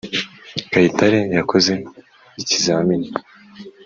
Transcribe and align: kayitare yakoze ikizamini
kayitare 0.71 1.19
yakoze 1.37 1.73
ikizamini 2.41 3.09